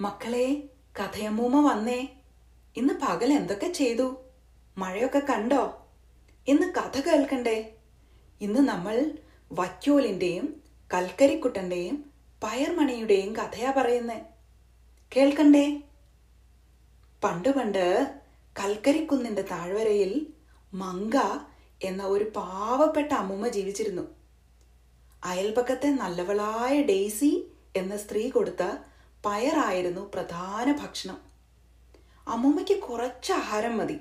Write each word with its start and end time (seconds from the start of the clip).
മക്കളെ 0.00 0.62
കഥയമ്മൂമ്മ 1.00 1.72
വന്നേ. 1.72 2.08
ഇന്ന് 2.76 2.94
പകൽ 2.94 3.32
എന്തൊക്കെ 3.32 3.72
ചെയ്തു? 3.72 4.24
മഴയൊക്കെ 4.78 5.18
കണ്ടോ? 5.18 5.88
ഇന്ന് 6.48 6.72
കഥ 6.74 7.00
കേൾക്കണ്ടേ? 7.00 7.74
ഇന്ന് 8.40 8.60
നമ്മൾ 8.60 9.12
വക്യോലിന്റെയും 9.52 10.62
കൽക്കരിക്കുട്ടന്റെയും 10.94 12.10
പയർമണിയുടെയും 12.44 13.36
കഥയാ 13.36 13.72
പറയുന്നേ. 13.76 14.20
കേൾക്കണ്ടേ? 15.16 15.82
പണ്ട് 17.24 17.48
പണ്ട് 17.48 18.16
കൽക്കരിക്കുന്നിന്റെ 18.64 19.42
താഴ്വരയിൽ 19.42 20.26
മങ്ക 20.74 21.16
എന്ന 21.82 22.02
ഒരു 22.02 22.32
പാവപ്പെട്ട 22.36 23.12
അമ്മുമ്മ 23.12 23.48
ജീവിച്ചിരുന്നു. 23.48 24.02
അയൽപക്കത്തെ 25.24 25.88
നല്ലവളായ 25.88 26.82
ഡെയ്സി 26.82 27.48
എന്ന 27.76 27.96
സ്ത്രീ 27.96 28.28
കൊടുത്ത 28.28 28.76
പയറായിരുന്നു 29.26 30.10
പ്രധാന 30.14 30.72
ഭക്ഷണം. 30.72 31.18
അമ്മുമ്മയ്ക്ക് 32.28 32.82
കുറച്ച് 32.82 33.32
ആഹാരം 33.32 33.78
മതി. 33.78 34.00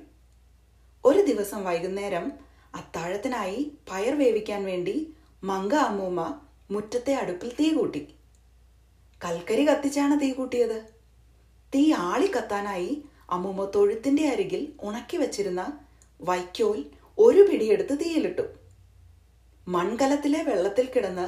ഒരു 1.05 1.26
ദിവസം 1.26 1.64
വൈകുന്നേരം 1.64 2.32
അത്താഴത്തിനായി 2.76 3.72
പയർ 3.91 4.18
വേവിക്കാൻ 4.20 4.66
വേണ്ടി 4.66 5.14
മങ്ക 5.44 5.76
അമ്മൂമ്മ 5.76 6.40
മുറ്റത്തെ 6.72 7.14
അടുപ്പിൽ 7.14 7.52
തീ 7.60 7.74
കൂട്ടി. 7.74 8.08
കൽക്കരി 9.26 9.68
കത്തിച്ചാണ് 9.68 10.22
തീ 10.22 10.34
കൂട്ടിയത്. 10.34 10.86
തീ 11.76 11.94
ആളി 11.94 12.32
കത്താനായി 12.38 13.04
അമ്മൂമ്മ 13.30 13.66
തൊഴുത്തിന്റെ 13.76 14.30
അരികിൽ 14.30 14.74
ഉണക്കി 14.82 15.18
വച്ചിരുന്ന 15.18 15.80
വൈക്കോൽ 16.22 16.86
ഒരു 17.18 17.48
പിടിയെടുത്ത് 17.52 17.99
തീയിലിട്ടു. 17.99 18.41
മൺകലത്തിലെ 19.68 20.44
വെള്ളത്തിൽ 20.44 20.90
കിടന്ന് 20.90 21.27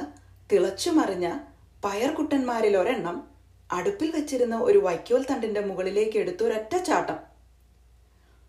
തിളച്ചു 0.52 0.90
മറിഞ്ഞ 0.90 1.38
പയർകുട്ടന്മാരിൽ 1.84 2.76
ഒരെണ്ണം 2.76 3.39
അടുപ്പിൽ 3.72 4.10
വെച്ചിരുന്ന 4.10 4.56
ഒരു 4.68 4.78
വൈക്കോൽ 4.78 5.26
തണ്ടിന്റെ 5.30 5.60
മുകളിലേക്ക് 5.60 6.18
എടുത്തു 6.18 6.44
ഒരൊറ്റ 6.44 6.76
ചാട്ടം. 6.76 7.18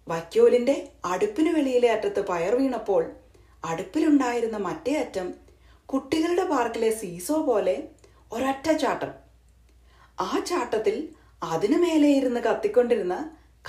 വൈക്കോലിന്റെ 0.07 0.75
അടുപ്പിന് 1.05 1.49
വെളിയിലെ 1.49 1.89
അറ്റത്ത് 1.91 2.21
പയർ 2.27 2.55
വീണപ്പോൾ 2.55 3.03
അടുപ്പിലുണ്ടായിരുന്ന 3.65 4.57
മറ്റേ 4.57 4.93
അറ്റം 4.99 5.33
കുട്ടികളുടെ 5.85 6.43
പാർക്കിലെ 6.43 6.89
സീസോ 6.91 7.41
പോലെ 7.41 7.75
ഒരൊറ്റ 8.31 8.71
ചാട്ടം. 8.71 9.11
ആ 10.19 10.39
ചാട്ടത്തിൽ 10.39 11.09
അതിനു 11.43 11.77
മേലെ 11.77 12.09
ഇരുന്ന് 12.09 12.41
കത്തിക്കൊണ്ടിരുന്ന 12.41 13.15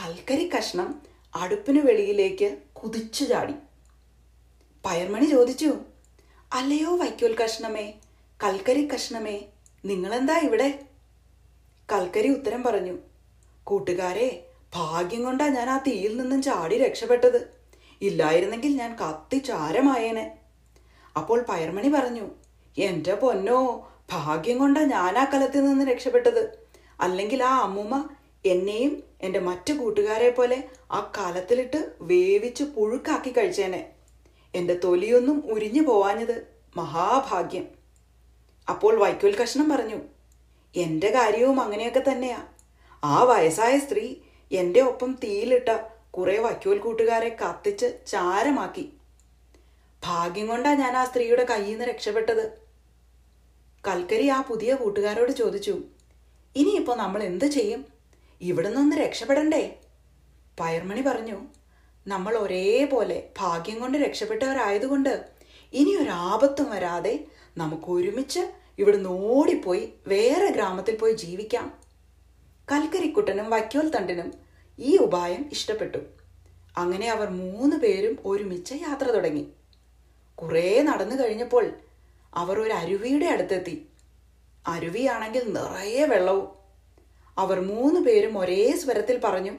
കൽക്കരി 0.01 0.51
കഷ്ണം 0.57 1.03
അടുപ്പിന് 1.35 1.79
വെളിയിലേക്ക് 1.79 2.49
കുതിച്ചു 2.73 3.25
ചാടി. 3.25 3.55
പയർമണി 4.85 5.25
ചോദിച്ചു 5.25 5.71
അല്ലയോ 6.53 6.97
വൈക്കോൽ 6.97 7.35
കഷ്ണമേ 7.45 7.87
കൽക്കരി 8.45 8.89
കഷ്ണമേ 8.95 9.37
നിങ്ങളെന്താ 9.85 10.39
ഇവിടെ? 10.49 10.71
കൽക്കരി 11.89 12.29
ഉത്തരം 12.29 12.63
പറഞ്ഞു. 12.63 12.99
കൂട്ടുകാരെ 13.65 14.47
ഭാഗ്യം 14.75 15.25
കൊണ്ടാ 15.25 15.49
ഞാൻ 15.49 15.71
ആ 15.71 15.79
തീയിൽ 15.79 16.17
നിന്നും 16.17 16.43
ചാടി 16.43 16.79
രക്ഷപ്പെട്ടത്. 16.79 17.41
ഇല്ലായിരുന്നെങ്കിൽ 18.03 18.73
ഞാൻ 18.77 18.97
കത്തി 18.97 19.39
ചാരമായേനെ. 19.39 20.39
അപ്പോൾ 21.17 21.45
പയർമണി 21.49 21.89
പറഞ്ഞു 21.89 22.27
എന്റെ 22.79 23.15
പൊന്നോ 23.15 23.59
ഭാഗ്യം 24.13 24.59
കൊണ്ടാ 24.59 24.83
ഞാൻ 24.85 25.19
ആ 25.19 25.25
കലത്തിൽ 25.25 25.65
നിന്ന് 25.65 25.85
രക്ഷപ്പെട്ടത്. 25.91 26.43
അല്ലെങ്കിൽ 27.01 27.43
ആ 27.43 27.61
അമ്മൂമ്മ 27.61 28.09
എന്നെയും 28.45 29.03
എന്റെ 29.23 29.39
മറ്റു 29.39 29.73
കൂട്ടുകാരെ 29.73 30.31
പോലെ 30.31 30.65
ആ 30.93 31.13
കലത്തിലിട്ട് 31.19 31.93
വേവിച്ച് 32.01 32.65
പുഴുക്കാക്കി 32.65 33.31
കഴിച്ചേനെ. 33.31 33.83
എന്റെ 34.55 34.75
തൊലിയൊന്നും 34.85 35.39
ഉരിഞ്ഞു 35.53 35.83
പോവാഞ്ഞത് 35.83 36.37
മഹാഭാഗ്യം. 36.77 37.69
അപ്പോൾ 38.69 38.95
വൈക്കോൽ 38.99 39.35
കഷ്ണം 39.37 39.69
പറഞ്ഞു 39.71 40.01
എന്റെ 40.77 41.11
കാര്യവും 41.11 41.61
അങ്ങനെയൊക്കെ 41.61 42.03
തന്നെയാ. 42.11 42.43
ആ 43.05 43.23
വയസ്സായ 43.23 43.79
സ്ത്രീ 43.79 44.15
എന്റെ 44.53 44.81
ഒപ്പം 44.81 45.19
തീയിലിട്ട 45.25 45.69
കുറെ 46.11 46.39
വക്കോൽ 46.39 46.79
കൂട്ടുകാരെ 46.79 47.37
കത്തിച്ച് 47.43 47.87
ചാരമാക്കി. 48.07 48.93
ഭാഗ്യം 50.05 50.47
കൊണ്ടാ 50.47 50.75
ഞാൻ 50.75 50.97
ആ 50.97 51.05
സ്ത്രീയുടെ 51.05 51.45
കയ്യിൽ 51.45 51.71
നിന്ന് 51.71 51.85
രക്ഷപ്പെട്ടത്. 51.85 52.63
കൽക്കരി 53.89 54.29
ആ 54.29 54.41
പുതിയ 54.41 54.75
കൂട്ടുകാരോട് 54.75 55.33
ചോദിച്ചു 55.33 55.83
ഇനിയിപ്പോ 56.57 56.95
നമ്മൾ 56.95 57.23
എന്ത് 57.23 57.45
ചെയ്യും? 57.45 57.87
ഇവിടെ 58.41 58.69
നിന്ന് 58.69 58.97
രക്ഷപ്പെടണ്ടേ? 58.97 59.77
പയർമണി 60.61 61.01
പറഞ്ഞു 61.01 61.41
നമ്മൾ 62.07 62.37
ഒരേപോലെ 62.37 63.29
ഭാഗ്യം 63.39 63.81
കൊണ്ട് 63.81 63.99
രക്ഷപ്പെട്ടവരായതുകൊണ്ട് 63.99 65.25
ഇനി 65.73 65.97
ഒരു 65.97 66.11
ആപത്തും 66.11 66.71
വരാതെ 66.71 67.25
നമുക്ക് 67.57 67.91
ഒരുമിച്ച് 67.91 68.62
ഇവിടുന്ന് 68.79 69.11
ഓടിപ്പോയി 69.11 69.93
വേറെ 70.07 70.51
ഗ്രാമത്തിൽ 70.51 70.97
പോയി 70.97 71.13
ജീവിക്കാം. 71.13 71.73
കൽക്കരിക്കുട്ടനും 72.73 73.51
വൈക്കോൽ 73.51 73.89
തണ്ടിനും 73.89 74.33
ഈ 74.79 74.97
ഉപായം 74.97 75.49
ഇഷ്ടപ്പെട്ടു. 75.53 75.99
അങ്ങനെ 76.77 77.11
അവർ 77.11 77.29
മൂന്ന് 77.29 77.77
പേരും 77.77 78.19
ഒരുമിച്ച് 78.25 78.75
യാത്ര 78.75 79.05
തുടങ്ങി. 79.05 79.49
കുറേ 80.35 80.83
നടന്നു 80.83 81.23
കഴിഞ്ഞപ്പോൾ 81.23 81.71
അവർ 82.35 82.61
ഒരു 82.61 82.73
അരുവിയുടെ 82.73 83.27
അടുത്തെത്തി. 83.27 83.87
അരുവിയാണെങ്കിൽ 84.67 85.53
നിറയെ 85.53 86.05
വെള്ളവും. 86.05 86.49
അവർ 87.39 87.61
മൂന്ന് 87.61 88.01
പേരും 88.01 88.39
ഒരേ 88.39 88.73
സ്വരത്തിൽ 88.73 89.21
പറഞ്ഞു 89.25 89.53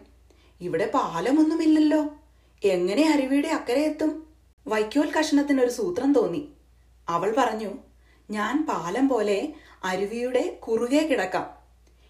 ഇവിടെ 0.62 0.92
പാലമൊന്നുമില്ലല്ലോ. 0.94 2.10
എങ്ങനെ 2.64 3.12
അരുവിയുടെ 3.12 3.48
അക്കരെ 3.48 3.82
എത്തും? 3.82 4.28
വൈക്കോൽ 4.68 5.12
കഷ്ണത്തിന് 5.12 5.62
ഒരു 5.62 5.70
സൂത്രം 5.70 6.14
തോന്നി. 6.14 6.50
അവൾ 7.10 7.36
പറഞ്ഞു 7.38 7.70
ഞാൻ 8.32 8.66
പാലം 8.70 9.08
പോലെ 9.10 9.54
അരുവിയുടെ 9.84 10.60
കുറുകെ 10.68 11.08
കിടക്കാം. 11.08 11.58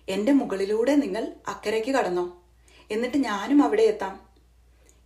എന്റെ 0.09 0.31
മുകളിലൂടെ 0.31 0.95
നിങ്ങൾ 0.95 1.33
അക്കരയ്ക്ക് 1.47 1.91
കടന്നോ. 1.91 2.43
എന്നിട്ട് 2.91 3.17
ഞാനും 3.17 3.63
അവിടെ 3.63 3.81
എത്താം. 3.81 4.19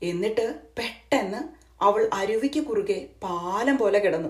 എന്നിട്ട് 0.03 0.59
പെട്ടെന്ന് 0.77 1.37
അവൾ 1.83 2.09
അരുവിക്ക് 2.13 2.59
കുറുകെ 2.59 3.09
പാലം 3.23 3.77
പോലെ 3.77 3.99
കിടന്നു. 3.99 4.29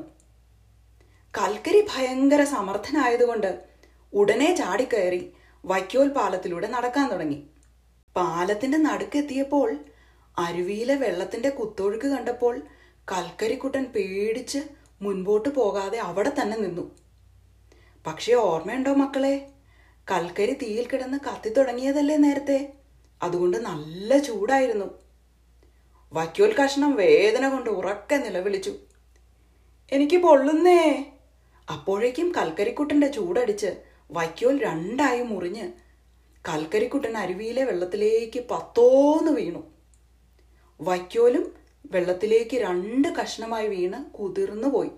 കൽക്കരി 1.37 1.87
ഭയങ്കര 1.95 2.43
സമർത്ഥനായതുകൊണ്ട് 2.43 3.63
ഉടനെ 4.13 4.55
ചാടിക്കയറി 4.55 5.33
വൈക്കോൽ 5.65 6.07
പാലത്തിലൂടെ 6.07 6.67
നടക്കാൻ 6.67 7.11
തുടങ്ങി. 7.11 7.43
പാലത്തിന്റെ 8.15 8.77
നടുക്കെത്തിയപ്പോൾ 8.77 9.77
അരുവിയിലെ 10.37 10.95
വെള്ളത്തിന്റെ 10.95 11.49
കുത്തൊഴുക്ക് 11.49 12.05
കണ്ടപ്പോൾ 12.05 12.61
കൽക്കരിക്കുട്ടൻ 13.11 13.83
പേടിച്ച് 13.83 14.59
മുൻപോട്ട് 15.01 15.49
പോകാതെ 15.49 15.97
അവിടെ 15.97 16.31
തന്നെ 16.41 16.57
നിന്നു. 16.57 16.95
പക്ഷേ 18.07 18.33
ഓർമ്മയുണ്ടോ 18.33 18.93
മക്കളെ? 18.93 19.47
കൽക്കരി 20.11 20.53
തീയിൽ 20.53 20.87
കിടന്ന് 20.87 21.17
കത്തി 21.17 21.49
തുടങ്ങിയതല്ലേ 21.49 22.17
നേരത്തെ? 22.17 22.73
അതുകൊണ്ട് 23.21 23.57
നല്ല 23.57 24.17
ചൂടായിരുന്നു. 24.17 24.85
വൈക്കോൽ 26.13 26.55
കഷ്ണം 26.55 26.95
വേദന 26.95 27.49
കൊണ്ട് 27.49 27.69
ഉറക്കെ 27.69 28.15
നിലവിളിച്ചു. 28.15 28.75
എനിക്ക് 29.91 30.17
പൊള്ളുന്നേ. 30.17 31.11
അപ്പോഴേക്കും 31.73 32.33
കൽക്കരിക്കുട്ടന്റെ 32.37 33.07
ചൂടടിച്ച് 33.07 33.81
വൈക്കോൽ 34.11 34.61
രണ്ടായി 34.61 35.23
മുറിഞ്ഞ് 35.23 35.71
കൽക്കരിക്കുട്ടൻ 36.49 37.17
അരുവിയിലെ 37.17 37.63
വെള്ളത്തിലേക്ക് 37.63 38.39
പത്തോന്ന് 38.51 39.31
വീണു. 39.31 39.63
വൈക്കോലും 40.81 41.53
വെള്ളത്തിലേക്ക് 41.91 42.57
രണ്ട് 42.57 43.07
കഷ്ണമായി 43.07 43.67
വീണ് 43.67 43.99
കുതിർന്നു 44.11 44.67
പോയി. 44.67 44.91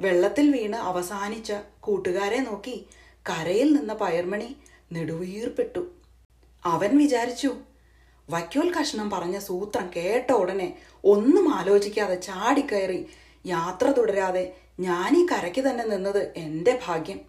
വെള്ളത്തിൽ 0.00 0.46
വീണ് 0.50 0.78
അവസാനിച്ച 0.90 1.52
കൂട്ടുകാരെ 1.80 2.38
നോക്കി 2.38 2.86
കരയിൽ 3.26 3.72
നിന്ന 3.72 3.92
പയർമണി 3.94 4.56
നെടുവീർപ്പെട്ടു. 4.92 5.82
അവൻ 6.64 6.98
വിചാരിച്ചു 6.98 7.50
വയ്ക്കോൽ 8.30 8.68
കഷ്ണം 8.74 9.10
പറഞ്ഞ 9.10 9.38
സൂത്രം 9.38 9.90
കേട്ട 9.96 10.32
ഉടനെ 10.32 10.68
ഒന്നും 11.04 11.54
ആലോചിക്കാതെ 11.54 12.14
ചാടിക്കയറി 12.14 13.06
യാത്ര 13.46 13.86
തുടരാതെ 13.90 14.44
ഞാൻ 14.80 15.10
ഈ 15.20 15.26
കരയ്ക്ക് 15.26 15.60
തന്നെ 15.60 15.84
നിന്നത് 15.84 16.32
എന്റെ 16.36 16.80
ഭാഗ്യം. 16.86 17.20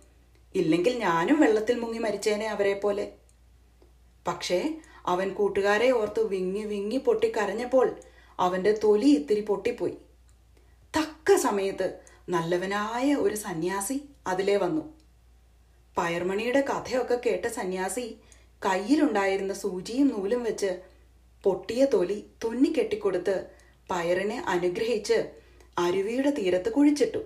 ഇല്ലെങ്കിൽ 0.55 0.93
ഞാനും 0.97 1.39
വെള്ളത്തിൽ 1.39 1.79
മുങ്ങി 1.79 1.99
മരിച്ചേനെ 1.99 2.47
അവരെ 2.47 2.73
പോലെ. 2.73 3.05
പക്ഷേ 4.27 4.79
അവൻ 5.05 5.33
കൂട്ടുകാരെ 5.33 5.91
ഓർത്ത് 5.91 6.27
വിങ്ങി 6.27 6.63
വിങ്ങി 6.63 6.97
പൊട്ടി 6.97 7.31
അവന്റെ 8.39 8.79
തൊലി 8.83 9.05
ഇത്തിരി 9.05 9.41
പൊട്ടിപ്പോയി. 9.41 9.97
തക്ക 10.97 11.35
സമയത്ത് 11.35 11.99
നല്ലവനായ 12.29 13.15
ഒരു 13.15 13.35
സന്യാസി 13.35 14.01
അതിലേ 14.27 14.57
വന്നു. 14.57 14.93
പയർമണിയുടെ 15.97 16.61
കഥയൊക്കെ 16.61 17.21
കേട്ട 17.25 17.45
സന്യാസി 17.45 18.17
കയ്യിലുണ്ടായിരുന്ന 18.65 19.53
സൂചിയും 19.53 20.07
നൂലും 20.07 20.43
വെച്ച് 20.43 20.81
പൊട്ടിയ 21.43 21.85
തൊലി 21.85 22.25
തുന്നിക്കെട്ടിക്കൊടുത്ത് 22.43 23.47
പയറിനെ 23.91 24.43
അനുഗ്രഹിച്ച് 24.47 25.31
അരുവിയുടെ 25.77 26.29
തീരത്ത് 26.29 26.69
കുഴിച്ചിട്ടു. 26.69 27.17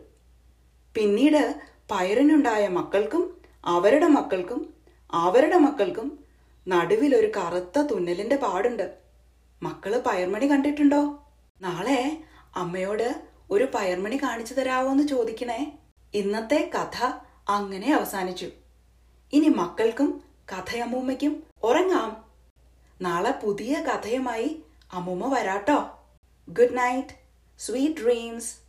പിന്നീട് 0.96 1.62
പയറിനുണ്ടായ 1.92 2.68
മക്കൾക്കും 2.68 3.42
അവരുടെ 3.66 4.08
മക്കൾക്കും 4.08 4.74
അവരുടെ 5.12 5.58
മക്കൾക്കും 5.58 6.20
നടുവിലൊരു 6.68 7.32
കറുത്ത 7.38 7.80
തുന്നലിന്റെ 7.80 8.36
പാടുണ്ട്. 8.36 9.05
മക്കൾ 9.66 10.04
പയർമണി 10.08 10.52
കണ്ടിട്ടുണ്ടോ? 10.52 11.28
നാളെ 11.62 12.24
അമ്മയോട് 12.56 13.22
ഒരു 13.52 13.68
പയർമണി 13.76 14.18
കാണിച്ചു 14.24 14.54
തരാവോ 14.54 14.92
എന്ന് 14.92 15.08
ചോദിക്കണേ. 15.08 15.78
ഇന്നത്തെ 16.14 16.72
കഥ 16.76 17.06
അങ്ങനെ 17.50 17.94
അവസാനിച്ചു. 17.94 18.50
ഇനി 19.34 19.48
മക്കൾക്കും 19.48 20.22
കഥയമ്മൂമ്മയ്ക്കും 20.52 21.44
ഉറങ്ങാം. 21.64 22.26
നാളെ 23.02 23.32
പുതിയ 23.44 23.74
കഥയുമായി 23.74 24.64
അമ്മൂമ്മ 24.94 25.34
വരാട്ടോ. 25.34 26.00
Good 26.50 26.78
night 26.78 27.08
sweet 27.60 28.02
dreams 28.04 28.65